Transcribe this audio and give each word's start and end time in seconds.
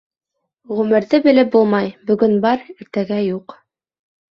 Ғүмерҙе 0.79 1.19
белеп 1.27 1.51
булмай: 1.57 1.93
бөгөн 2.09 2.35
бар, 2.49 2.65
иртәгә 2.75 3.23
юҡ. 3.31 3.57